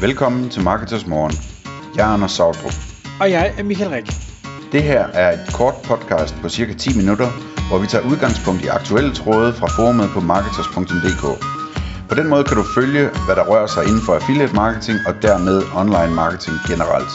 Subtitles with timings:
[0.00, 1.32] Velkommen til Marketers Morgen.
[1.96, 2.72] Jeg er Anders Sautrup.
[3.20, 4.06] Og jeg er Michael Rik.
[4.72, 7.28] Det her er et kort podcast på cirka 10 minutter,
[7.68, 11.24] hvor vi tager udgangspunkt i aktuelle tråde fra forumet på marketers.dk.
[12.08, 15.14] På den måde kan du følge, hvad der rører sig inden for affiliate marketing og
[15.22, 17.12] dermed online marketing generelt.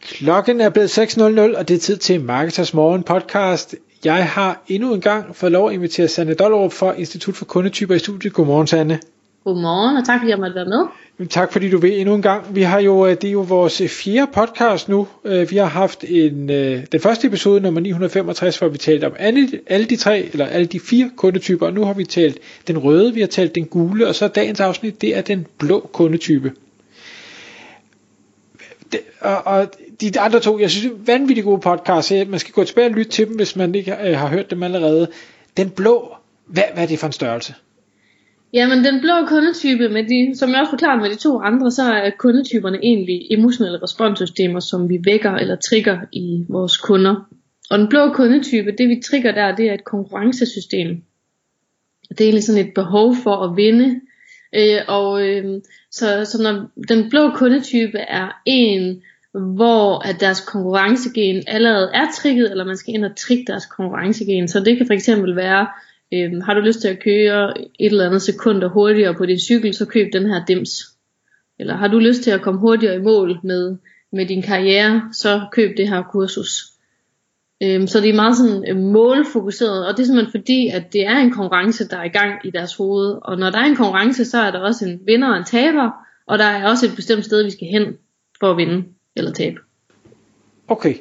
[0.00, 3.74] Klokken er blevet 6.00, og det er tid til Marketers Morgen podcast.
[4.04, 7.94] Jeg har endnu en gang fået lov at invitere Sanne Dollerup fra Institut for Kundetyper
[7.94, 8.32] i studiet.
[8.32, 9.00] Godmorgen, Sanne.
[9.44, 10.86] Godmorgen, og tak fordi jeg måtte være med.
[11.28, 12.54] Tak fordi du vil endnu en gang.
[12.54, 15.08] Vi har jo, øh, det er jo vores øh, fjerde podcast nu.
[15.24, 16.48] Øh, vi har haft en,
[16.92, 20.66] den første episode, nummer 965, hvor vi talte om alle, alle de tre, eller alle
[20.66, 24.08] de fire kundetyper, og nu har vi talt den røde, vi har talt den gule,
[24.08, 26.52] og så dagens afsnit, det er den blå kundetype.
[28.92, 29.70] Det, og, og
[30.00, 32.12] de andre to, jeg synes, det er vanvittigt gode podcasts.
[32.28, 35.08] Man skal gå tilbage og lytte til dem, hvis man ikke har hørt dem allerede.
[35.56, 36.14] Den blå,
[36.46, 37.54] hvad, hvad er det for en størrelse?
[38.54, 41.82] Jamen den blå kundetype, med de, som jeg også forklarede med de to andre, så
[41.82, 47.14] er kundetyperne egentlig emotionelle responssystemer, som vi vækker eller trigger i vores kunder.
[47.70, 51.02] Og den blå kundetype, det vi trigger der, det er et konkurrencesystem.
[52.08, 54.00] Det er egentlig sådan et behov for at vinde.
[54.54, 61.42] Øh, og øh, så, så når den blå kundetype er en, hvor at deres konkurrencegen
[61.46, 64.48] allerede er trigget, eller man skal ind og trigge deres konkurrencegen.
[64.48, 65.66] Så det kan for eksempel være,
[66.14, 69.74] Øhm, har du lyst til at køre et eller andet sekund hurtigere på din cykel,
[69.74, 70.70] så køb den her dims.
[71.58, 73.76] Eller har du lyst til at komme hurtigere i mål med,
[74.12, 76.64] med din karriere, så køb det her kursus.
[77.62, 81.06] Øhm, så det er meget sådan øh, målfokuseret, og det er simpelthen fordi, at det
[81.06, 83.18] er en konkurrence, der er i gang i deres hoved.
[83.22, 85.90] Og når der er en konkurrence, så er der også en vinder og en taber,
[86.26, 87.96] og der er også et bestemt sted, vi skal hen
[88.40, 88.84] for at vinde
[89.16, 89.56] eller tabe.
[90.68, 90.94] Okay,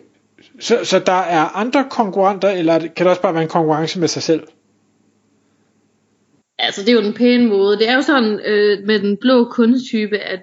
[0.59, 4.07] så, så der er andre konkurrenter, eller kan det også bare være en konkurrence med
[4.07, 4.43] sig selv?
[6.65, 7.77] Altså det er jo den pæne måde.
[7.77, 10.41] Det er jo sådan øh, med den blå kunsttype, at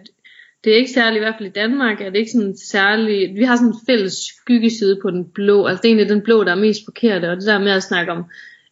[0.64, 3.44] det er ikke særligt, i hvert fald i Danmark, at det ikke sådan særligt, vi
[3.44, 6.50] har sådan en fælles skyggeside på den blå, altså det er egentlig den blå, der
[6.50, 8.25] er mest forkerte, og det der med at snakke om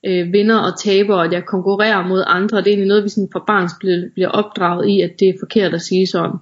[0.07, 3.09] øh, vinder og taber, og at jeg konkurrerer mod andre, det er egentlig noget, vi
[3.09, 6.37] sådan fra barns bliver, bliver opdraget i, at det er forkert at sige sådan.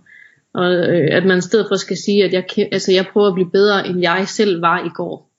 [0.54, 3.34] Og øh, at man i stedet for skal sige, at jeg, altså, jeg prøver at
[3.34, 5.30] blive bedre, end jeg selv var i går.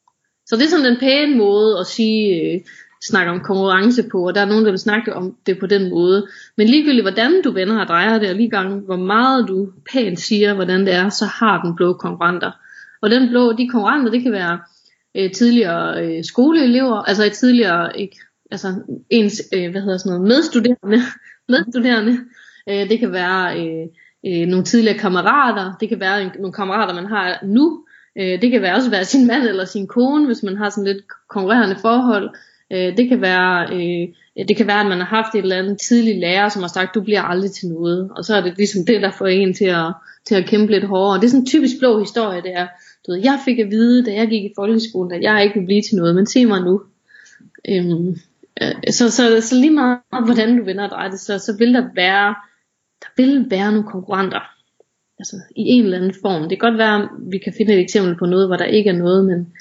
[0.45, 2.59] Så det er sådan den pæne måde at sige, øh,
[3.03, 5.90] snakke om konkurrence på, og der er nogen, der vil snakke om det på den
[5.90, 6.28] måde.
[6.58, 10.19] Men ligegyldigt hvordan du vender og drejer det, og lige gang hvor meget du pænt
[10.19, 12.52] siger, hvordan det er, så har den blå konkurrenter.
[13.02, 14.59] Og den blå, de konkurrenter, det kan være
[15.18, 18.18] øh, tidligere øh, skoleelever, altså et tidligere, ikke,
[18.52, 18.74] altså
[19.09, 21.02] ens, øh, hvad hedder sådan noget, medstuderende,
[21.50, 22.18] medstuderende.
[22.69, 23.88] Øh, det kan være øh,
[24.28, 27.85] øh, nogle tidligere kammerater, det kan være en, nogle kammerater, man har nu,
[28.18, 30.84] øh, det kan være også være sin mand eller sin kone, hvis man har sådan
[30.84, 32.29] lidt konkurrerende forhold.
[32.72, 34.07] Øh, det kan være, øh,
[34.47, 36.95] det kan være, at man har haft et eller andet tidlig lærer, som har sagt,
[36.95, 38.11] du bliver aldrig til noget.
[38.17, 39.94] Og så er det ligesom det, der får en til at,
[40.25, 41.19] til at kæmpe lidt hårdere.
[41.19, 42.67] Det er sådan en typisk blå historie, det er,
[43.07, 45.66] du ved, jeg fik at vide, da jeg gik i folkeskolen, at jeg ikke ville
[45.66, 46.81] blive til noget, men se mig nu.
[47.69, 48.09] Øhm,
[48.61, 51.84] øh, så, så, så lige meget, hvordan du vender dig det, så, så vil der
[51.95, 52.35] være,
[53.01, 54.41] der vil være nogle konkurrenter.
[55.19, 56.41] Altså i en eller anden form.
[56.41, 58.89] Det kan godt være, at vi kan finde et eksempel på noget, hvor der ikke
[58.89, 59.53] er noget, men,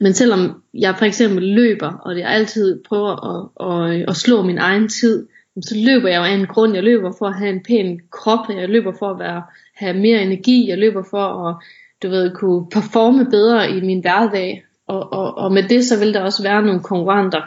[0.00, 4.58] men selvom jeg for eksempel løber, og jeg altid prøver at, at, at slå min
[4.58, 5.26] egen tid,
[5.62, 6.74] så løber jeg jo af en grund.
[6.74, 9.42] Jeg løber for at have en pæn krop, jeg løber for at være,
[9.74, 11.56] have mere energi, jeg løber for at
[12.02, 14.64] du ved, kunne performe bedre i min hverdag.
[14.86, 17.42] Og, og, og med det, så vil der også være nogle konkurrenter.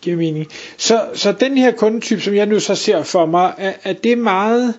[0.00, 0.46] Giver mening.
[0.78, 4.18] Så, så den her kundetype, som jeg nu så ser for mig, er, er det
[4.18, 4.74] meget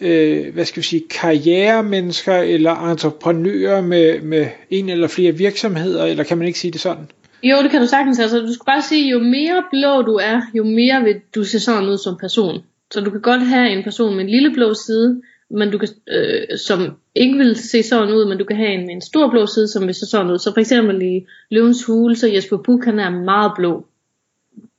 [0.00, 6.24] øh, hvad skal vi sige, karrieremennesker eller entreprenører med, med en eller flere virksomheder, eller
[6.24, 7.08] kan man ikke sige det sådan?
[7.42, 8.18] Jo, det kan du sagtens.
[8.18, 11.60] Altså, du skal bare sige, jo mere blå du er, jo mere vil du se
[11.60, 12.62] sådan ud som person.
[12.92, 15.88] Så du kan godt have en person med en lille blå side, men du kan,
[16.08, 19.30] øh, som ikke vil se sådan ud, men du kan have en med en stor
[19.30, 20.38] blå side, som vil se sådan ud.
[20.38, 23.86] Så for eksempel i Løvens Hule, så Jesper Buch, han er meget blå.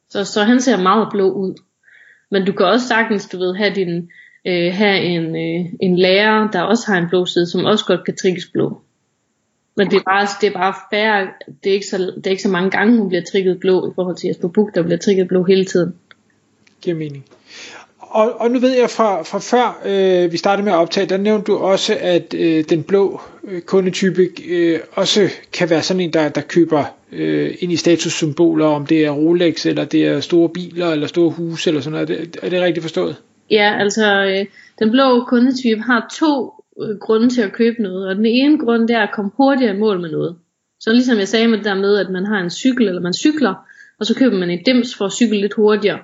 [0.09, 1.53] Så, så han ser meget blå ud.
[2.31, 4.09] Men du kan også sagtens, du ved, have din,
[4.45, 8.05] øh, have en, øh, en lærer, der også har en blå side, som også godt
[8.05, 8.81] kan trigges blå.
[9.77, 11.27] Men det er bare, det er bare færre,
[11.63, 13.91] det er, ikke så, det er ikke så mange gange, hun bliver trigget blå, i
[13.95, 15.93] forhold til Jesper Buch, der bliver trigget blå hele tiden.
[16.81, 17.25] Giver mening.
[17.99, 21.17] Og, og nu ved jeg fra, fra før øh, vi startede med at optage, der
[21.17, 26.13] nævnte du også, at øh, den blå øh, kundetype øh, også kan være sådan en,
[26.13, 30.49] der, der køber øh, ind i statussymboler, om det er Rolex, eller det er store
[30.49, 32.09] biler, eller store huse, eller sådan noget.
[32.09, 33.15] Er det, er det rigtigt forstået?
[33.51, 34.45] Ja, altså øh,
[34.79, 38.87] den blå kundetype har to øh, grunde til at købe noget, og den ene grund
[38.87, 40.35] det er at komme hurtigere i mål med noget.
[40.79, 43.13] Så ligesom jeg sagde med det der med, at man har en cykel, eller man
[43.13, 43.53] cykler,
[43.99, 45.99] og så køber man en dims for at cykle lidt hurtigere.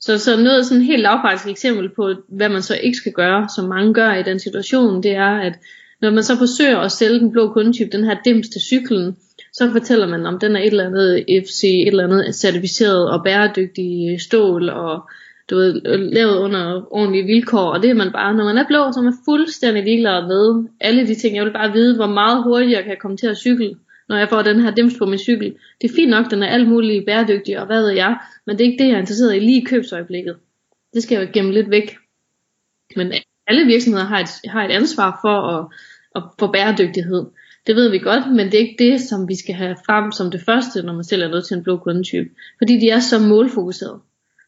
[0.00, 3.68] Så, så noget sådan helt lavpraktisk eksempel på, hvad man så ikke skal gøre, som
[3.68, 5.54] mange gør i den situation, det er, at
[6.00, 9.16] når man så forsøger at sælge den blå kundetype, den her dims til cyklen,
[9.52, 13.24] så fortæller man, om den er et eller andet FC, et eller andet certificeret og
[13.24, 15.08] bæredygtig stål, og
[15.50, 18.66] du ved, øh, lavet under ordentlige vilkår, og det er man bare, når man er
[18.66, 21.36] blå, så er man fuldstændig ligeglad med alle de ting.
[21.36, 23.74] Jeg vil bare vide, hvor meget hurtigere jeg kan komme til at cykle,
[24.08, 25.54] når jeg får den her dims på min cykel.
[25.80, 28.64] Det er fint nok, den er alt muligt bæredygtig, og hvad ved jeg, men det
[28.64, 30.36] er ikke det, jeg er interesseret i lige i købsøjeblikket.
[30.94, 31.96] Det skal jeg jo gemme lidt væk.
[32.96, 33.12] Men
[33.46, 35.66] alle virksomheder har et, har et ansvar for at,
[36.16, 37.26] at få bæredygtighed.
[37.66, 40.30] Det ved vi godt, men det er ikke det, som vi skal have frem som
[40.30, 42.30] det første, når man sælger noget til en blå kundetype.
[42.58, 44.00] Fordi de er så målfokuseret.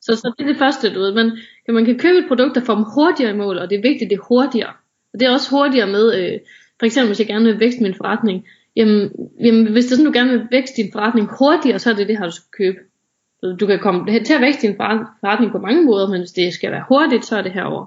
[0.07, 1.13] Så, så det er det første, du ved.
[1.15, 1.39] Man,
[1.69, 3.89] ja, man kan købe et produkt, der får dem hurtigere i mål, og det er
[3.91, 4.73] vigtigt, det er hurtigere.
[5.13, 6.39] Og det er også hurtigere med, øh,
[6.79, 9.11] for eksempel hvis jeg gerne vil vækste min forretning, jamen,
[9.45, 12.09] jamen hvis det er sådan, du gerne vil vækste din forretning hurtigere, så er det
[12.09, 12.79] det her, du skal købe.
[13.61, 16.73] Du kan komme til at vækste din forretning på mange måder, men hvis det skal
[16.73, 17.87] være hurtigt, så er det herover.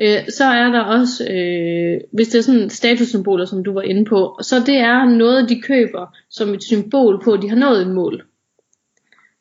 [0.00, 4.04] Øh, så er der også, øh, hvis det er sådan statussymboler, som du var inde
[4.04, 7.82] på, så det er noget, de køber som et symbol på, at de har nået
[7.82, 8.24] et mål.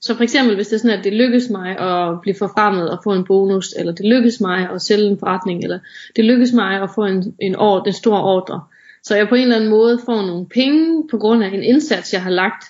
[0.06, 3.00] Så for eksempel, hvis det er sådan, at det lykkes mig at blive forfremmet og
[3.04, 5.80] få en bonus, eller det lykkes mig at sælge en forretning, eller
[6.16, 8.64] det lykkes mig at få en, en, ordre, en stor ordre,
[9.04, 12.14] så jeg på en eller anden måde får nogle penge på grund af en indsats,
[12.14, 12.66] jeg har lagt,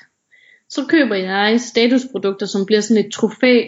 [0.70, 3.62] så køber jeg statusprodukter, som bliver sådan et trofæ,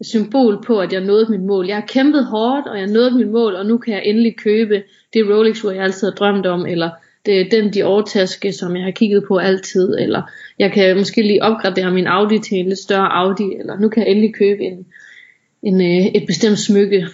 [0.00, 1.66] et symbol på, at jeg nåede mit mål.
[1.66, 4.82] Jeg har kæmpet hårdt, og jeg nåede mit mål, og nu kan jeg endelig købe
[5.12, 6.90] det Rolex, jeg altid har drømt om, eller
[7.26, 10.22] det er den de taske som jeg har kigget på altid, eller
[10.58, 14.02] jeg kan måske lige opgradere min Audi til en lidt større Audi, eller nu kan
[14.02, 14.86] jeg endelig købe en,
[15.62, 17.06] en, øh, et bestemt smykke.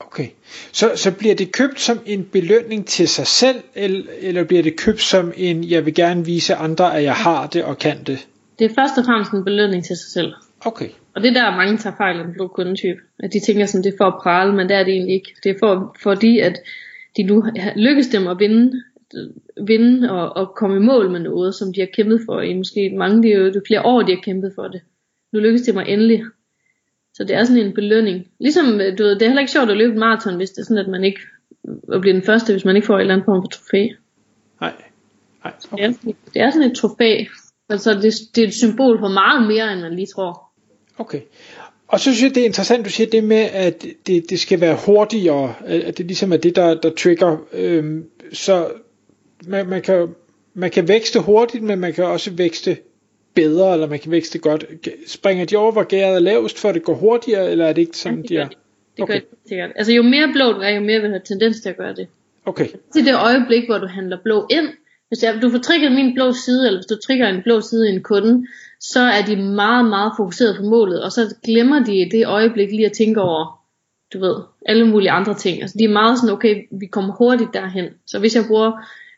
[0.00, 0.28] Okay,
[0.72, 4.76] så, så bliver det købt som en belønning til sig selv, eller, eller bliver det
[4.76, 8.26] købt som en, jeg vil gerne vise andre, at jeg har det og kan det?
[8.58, 10.32] Det er først og fremmest en belønning til sig selv.
[10.64, 10.88] Okay.
[11.14, 13.00] Og det er der mange tager fejl af den blå kundetype.
[13.18, 15.34] At de tænker sådan, det er for at prale, men det er det egentlig ikke.
[15.44, 16.58] Det er for, fordi, at
[17.16, 17.44] de nu
[17.76, 18.82] lykkes dem at vinde,
[19.66, 22.94] vinde og, og komme i mål med noget, som de har kæmpet for i måske
[22.98, 24.80] mange det er jo flere år, de har kæmpet for det.
[25.32, 26.24] Nu lykkes det mig endelig.
[27.14, 28.26] Så det er sådan en belønning.
[28.40, 28.64] Ligesom,
[28.98, 30.84] du ved, det er heller ikke sjovt at løbe et maraton, hvis det er sådan,
[30.84, 31.20] at man ikke
[31.92, 33.88] at blive den første, hvis man ikke får et eller andet form for trofæ.
[34.60, 34.72] Nej.
[35.44, 35.52] Nej.
[35.72, 35.88] Okay.
[35.88, 37.24] Det, er, det er sådan et trofæ.
[37.68, 40.52] Altså det, det er et symbol på meget mere, end man lige tror.
[40.98, 41.20] Okay.
[41.88, 44.60] Og så synes jeg, det er interessant, du siger det med, at det, det skal
[44.60, 47.36] være hurtigere, at det ligesom er det, der, der trigger.
[47.52, 48.68] Øhm, så
[49.46, 50.08] man, man, kan,
[50.54, 52.76] man kan vækste hurtigt, men man kan også vækste
[53.34, 54.64] bedre, eller man kan vækste godt.
[55.06, 57.96] Springer de over, hvor gæret er lavest, for det går hurtigere, eller er det ikke
[57.96, 58.48] sådan, ja, de er?
[58.48, 59.12] Det okay.
[59.12, 59.70] gør det sikkert.
[59.76, 61.94] Altså jo mere blå du er, jo mere vil du have tendens til at gøre
[61.94, 62.08] det.
[62.46, 62.68] Okay.
[62.92, 64.68] Til det øjeblik, hvor du handler blå ind,
[65.08, 67.88] hvis jeg, du får trigget min blå side, eller hvis du trigger en blå side
[67.88, 68.46] i en kunde,
[68.92, 72.86] så er de meget, meget fokuseret på målet, og så glemmer de det øjeblik lige
[72.86, 73.60] at tænke over,
[74.12, 74.36] du ved,
[74.66, 75.62] alle mulige andre ting.
[75.62, 77.84] Altså de er meget sådan, okay, vi kommer hurtigt derhen.
[78.06, 78.72] Så hvis jeg bruger,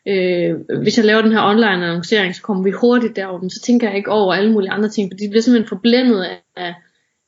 [0.07, 3.87] øh, hvis jeg laver den her online annoncering, så kommer vi hurtigt derover, så tænker
[3.87, 6.23] jeg ikke over alle mulige andre ting, fordi de bliver simpelthen forblændet
[6.55, 6.73] af,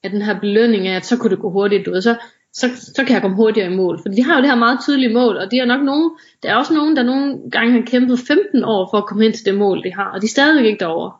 [0.04, 2.02] af, den her belønning af, at så kunne det gå hurtigt, du ved.
[2.02, 2.16] Så,
[2.54, 4.00] så, så kan jeg komme hurtigere i mål.
[4.02, 6.12] For de har jo det her meget tydelige mål, og de er nok nogen,
[6.44, 9.34] der er også nogen, der nogle gange har kæmpet 15 år for at komme hen
[9.34, 11.12] til det mål, de har, og de er stadigvæk ikke derovre.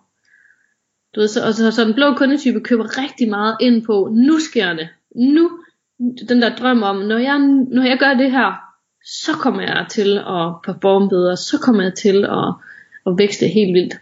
[1.16, 4.40] Du ved, så, og så, så den blå kundetype køber rigtig meget ind på, nu
[4.40, 4.90] sker det.
[5.16, 5.50] Nu,
[6.30, 7.40] den der drøm om, når jeg,
[7.72, 8.72] når jeg gør det her,
[9.06, 12.54] så kommer jeg til at performe bedre, så kommer jeg til at,
[13.08, 13.94] at vækste helt vildt.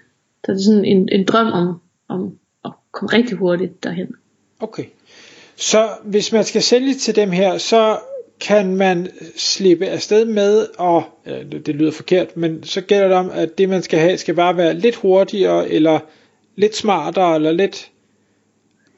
[0.45, 4.15] Så det er sådan en, en drøm om, om at komme rigtig hurtigt derhen.
[4.59, 4.85] Okay.
[5.55, 7.99] Så hvis man skal sælge til dem her, så
[8.41, 11.03] kan man slippe afsted med, og
[11.51, 14.57] det lyder forkert, men så gælder det om, at det man skal have, skal bare
[14.57, 15.99] være lidt hurtigere, eller
[16.59, 17.91] lidt smartere, eller lidt,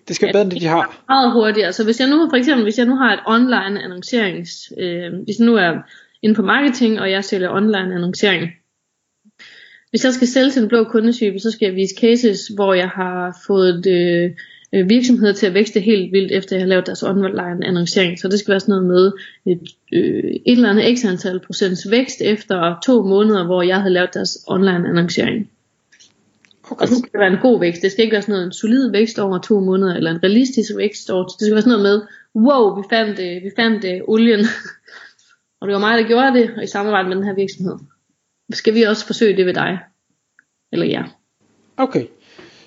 [0.08, 1.04] det skal ja, bedre end det de har.
[1.10, 4.74] Meget hurtigere, så hvis jeg nu, for eksempel, hvis jeg nu har et online annoncerings,
[4.78, 5.72] øh, hvis jeg nu er
[6.22, 8.52] inde på marketing, og jeg sælger online annoncering,
[9.90, 12.90] hvis jeg skal sælge til en blå kundetype, så skal jeg vise cases, hvor jeg
[12.90, 14.32] har fået øh,
[14.90, 18.20] virksomheder til at vækste helt vildt, efter jeg har lavet deres online annoncering.
[18.20, 19.12] Så det skal være sådan noget med
[19.46, 19.62] et,
[19.94, 24.14] øh, et eller andet x antal procents vækst efter to måneder, hvor jeg havde lavet
[24.14, 25.50] deres online annoncering.
[26.72, 26.82] Okay.
[26.82, 27.82] Og så skal det være en god vækst.
[27.82, 30.72] Det skal ikke være sådan noget en solid vækst over to måneder, eller en realistisk
[30.78, 31.24] vækst over.
[31.24, 32.02] Det skal være sådan noget med,
[32.46, 34.40] wow, vi fandt, øh, vi fandt øh, olien.
[35.62, 37.76] og det var mig, der gjorde det, og i samarbejde med den her virksomhed.
[38.54, 39.80] Skal vi også forsøge det ved dig?
[40.72, 41.04] Eller ja.
[41.78, 42.06] Okay.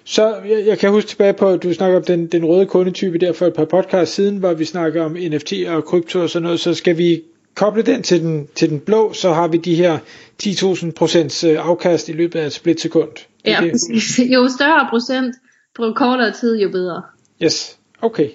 [0.05, 3.19] Så jeg, jeg kan huske tilbage på, at du snakker om den, den røde kundetype
[3.19, 6.43] der for et par podcast siden, hvor vi snakker om NFT og krypto og sådan
[6.43, 7.23] noget, så skal vi
[7.55, 9.99] koble den til den, til den blå, så har vi de her
[10.43, 13.11] 10.000 procents øh, afkast i løbet af et splitsekund.
[13.47, 14.21] Ja, præcis.
[14.35, 15.35] Jo større procent
[15.77, 17.03] på kortere tid, jo bedre.
[17.43, 18.29] Yes, Okay.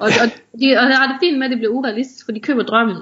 [0.00, 0.26] Og, og,
[0.60, 2.96] de, og det er det fint med, at det bliver urealistisk, for de køber drømmen.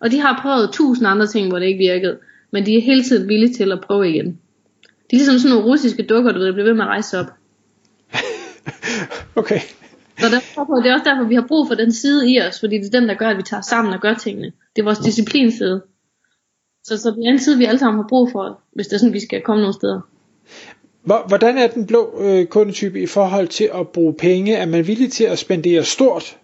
[0.00, 2.18] Og de har prøvet tusind andre ting, hvor det ikke virkede.
[2.50, 4.26] Men de er hele tiden villige til at prøve igen.
[5.10, 7.26] De er ligesom sådan nogle russiske dukker, der bliver ved med at rejse op.
[9.40, 9.60] okay.
[10.26, 12.78] Så derfor, det er også derfor, vi har brug for den side i os, fordi
[12.78, 14.52] det er den, der gør, at vi tager sammen og gør tingene.
[14.76, 15.82] Det er vores disciplinside.
[16.84, 18.98] Så, så det er en side, vi alle sammen har brug for, hvis det er
[18.98, 20.00] sådan, vi skal komme nogle steder.
[21.28, 24.54] Hvordan er den blå øh, kundetype i forhold til at bruge penge?
[24.54, 26.38] Er man villig til at spendere stort?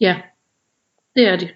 [0.00, 0.16] Ja,
[1.16, 1.48] det er de.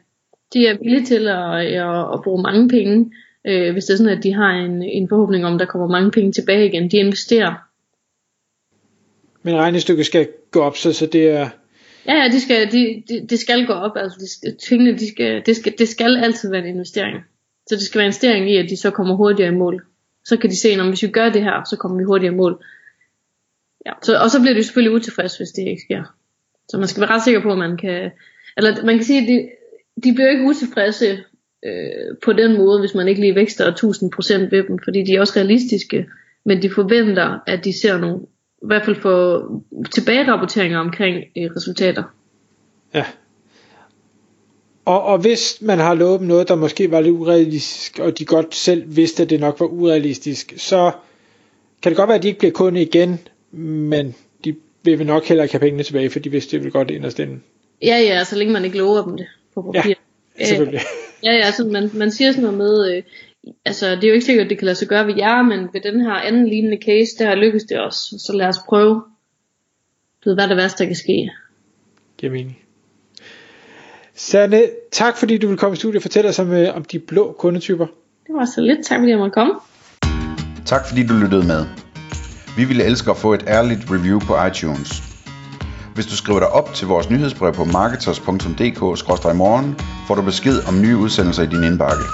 [0.54, 3.12] De er villige til at, at, at bruge mange penge,
[3.46, 6.10] øh, hvis det er sådan, at de har en, en forhåbning om, der kommer mange
[6.10, 6.90] penge tilbage igen.
[6.90, 7.69] De investerer.
[9.42, 11.48] Men regnestykket skal gå op, så, så det er...
[12.06, 13.96] Ja, ja, de skal, de, de, det skal gå op.
[13.96, 17.18] Altså, de, tingene, de skal, det, skal, det skal altid være en investering.
[17.66, 19.84] Så det skal være en investering i, at de så kommer hurtigere i mål.
[20.24, 22.36] Så kan de se, at hvis vi gør det her, så kommer vi hurtigere i
[22.36, 22.64] mål.
[23.86, 26.16] Ja, så, og så bliver de selvfølgelig utilfredse, hvis det ikke sker.
[26.68, 28.10] Så man skal være ret sikker på, at man kan...
[28.56, 29.48] Eller man kan sige, at de,
[30.04, 31.18] de bliver ikke utilfredse
[31.64, 35.20] øh, på den måde, hvis man ikke lige vækster 1000% ved dem, fordi de er
[35.20, 36.06] også realistiske,
[36.44, 38.20] men de forventer, at de ser nogle,
[38.62, 39.42] i hvert fald få
[39.94, 42.02] tilbagerapporteringer omkring øh, resultater.
[42.94, 43.04] Ja.
[44.84, 48.54] Og, og hvis man har lovet noget, der måske var lidt urealistisk, og de godt
[48.54, 50.92] selv vidste, at det nok var urealistisk, så
[51.82, 53.18] kan det godt være, at de ikke bliver kunde igen,
[53.52, 54.14] men
[54.44, 57.18] de vil nok heller ikke have pengene tilbage, for de vidste, det vil godt inderst
[57.18, 57.42] inden.
[57.82, 59.94] Ja, ja, så længe man ikke lover dem det på papir.
[60.38, 60.80] Ja, selvfølgelig.
[61.24, 63.02] ja, ja, altså man, man siger sådan noget med, øh,
[63.64, 65.68] altså det er jo ikke sikkert, at det kan lade sig gøre ved jer, men
[65.72, 68.22] ved den her anden lignende case, der lykkes det også.
[68.26, 69.02] Så lad os prøve.
[70.24, 71.30] Du ved, hvad er det værste, der kan ske?
[72.18, 72.58] Giver mening.
[74.14, 76.98] Sanne, tak fordi du vil komme i studiet og fortælle os om, øh, om de
[76.98, 77.86] blå kundetyper.
[78.26, 78.86] Det var så lidt.
[78.86, 79.54] Tak fordi jeg måtte komme.
[80.66, 81.66] Tak fordi du lyttede med.
[82.56, 85.02] Vi ville elske at få et ærligt review på iTunes.
[85.94, 90.96] Hvis du skriver dig op til vores nyhedsbrev på marketers.dk-morgen, får du besked om nye
[90.96, 92.04] udsendelser i din indbakke.